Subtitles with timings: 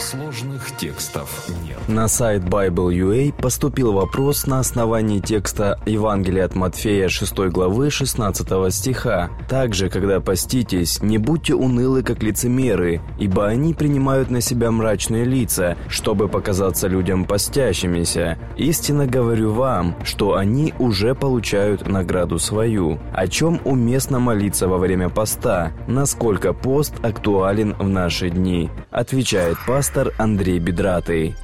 [0.00, 1.76] Сложных текстов нет.
[1.86, 9.28] На сайт Bible.ua поступил вопрос на основании текста Евангелия от Матфея 6 главы 16 стиха.
[9.46, 15.76] Также, когда поститесь, не будьте унылы, как лицемеры, ибо они принимают на себя мрачные лица,
[15.86, 18.38] чтобы показаться людям постящимися.
[18.56, 22.98] Истинно говорю вам, что они уже получают награду свою.
[23.12, 25.72] О чем уместно молиться во время поста?
[25.86, 28.70] Насколько пост актуален в наши дни?
[28.90, 31.34] Отвечает пастор Андрей Бедратый.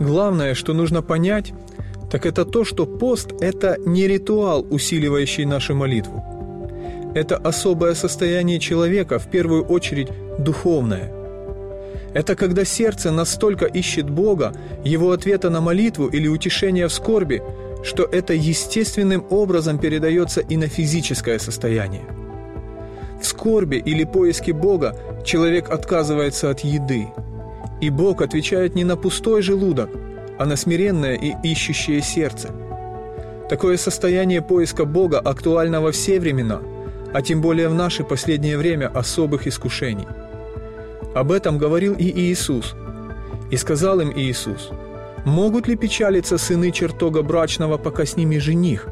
[0.00, 1.52] Главное, что нужно понять,
[2.10, 6.22] так это то, что пост– это не ритуал, усиливающий нашу молитву.
[7.14, 11.12] Это особое состояние человека, в первую очередь духовное.
[12.12, 14.52] Это когда сердце настолько ищет Бога,
[14.84, 17.42] Его ответа на молитву или утешения в скорби,
[17.84, 22.04] что это естественным образом передается и на физическое состояние.
[23.24, 27.08] Скорби или поиске Бога человек отказывается от еды,
[27.80, 29.90] и Бог отвечает не на пустой желудок,
[30.38, 32.50] а на смиренное и ищущее сердце.
[33.48, 36.60] Такое состояние поиска Бога актуально во все времена,
[37.12, 40.08] а тем более в наше последнее время особых искушений.
[41.14, 42.74] Об этом говорил и Иисус.
[43.50, 44.70] И сказал им Иисус,
[45.24, 48.88] «Могут ли печалиться сыны чертога брачного, пока с ними жених?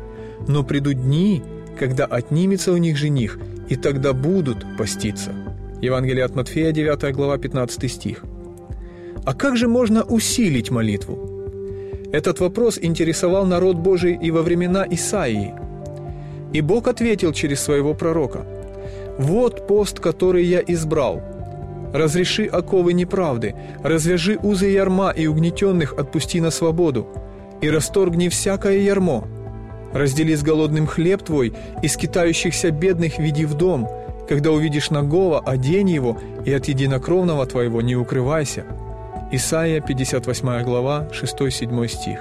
[0.46, 1.42] Но придут дни,
[1.78, 5.32] когда отнимется у них жених, и тогда будут поститься».
[5.82, 8.22] Евангелие от Матфея, 9 глава, 15 стих.
[9.24, 11.32] А как же можно усилить молитву?
[12.12, 15.54] Этот вопрос интересовал народ Божий и во времена Исаии.
[16.52, 18.44] И Бог ответил через своего пророка.
[19.18, 21.20] «Вот пост, который я избрал.
[21.92, 27.06] Разреши оковы неправды, развяжи узы ярма и угнетенных отпусти на свободу,
[27.60, 29.24] и расторгни всякое ярмо.
[29.92, 33.88] Раздели с голодным хлеб твой, и скитающихся бедных веди в дом.
[34.28, 38.64] Когда увидишь нагого, одень его, и от единокровного твоего не укрывайся».
[39.30, 42.20] Исайя 58 глава 6-7 стих.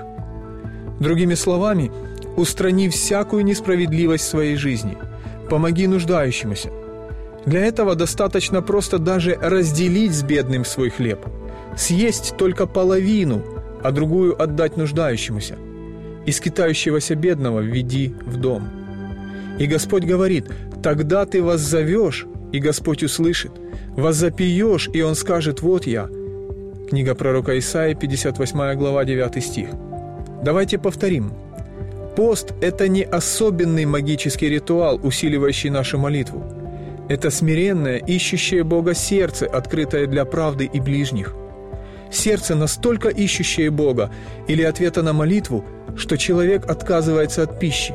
[0.99, 1.91] Другими словами,
[2.37, 4.97] устрани всякую несправедливость в своей жизни,
[5.49, 6.69] помоги нуждающемуся.
[7.45, 11.25] Для этого достаточно просто даже разделить с бедным свой хлеб,
[11.75, 13.43] съесть только половину,
[13.83, 15.57] а другую отдать нуждающемуся.
[16.25, 18.69] И скитающегося бедного введи в дом.
[19.59, 20.45] И Господь говорит,
[20.83, 23.51] тогда ты вас зовешь, и Господь услышит,
[23.95, 26.09] вас запьешь, и Он скажет, вот я–
[26.91, 29.69] Книга пророка Исаии, 58 глава, 9 стих.
[30.43, 31.31] Давайте повторим.
[32.17, 36.43] Пост– это не особенный магический ритуал, усиливающий нашу молитву.
[37.07, 41.33] Это смиренное, ищущее Бога сердце, открытое для правды и ближних.
[42.11, 44.11] Сердце настолько ищущее Бога
[44.47, 45.63] или ответа на молитву,
[45.95, 47.93] что человек отказывается от пищи.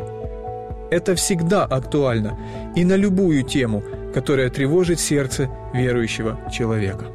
[0.90, 2.38] Это всегда актуально
[2.74, 3.82] и на любую тему,
[4.14, 7.06] которая тревожит сердце верующего человека.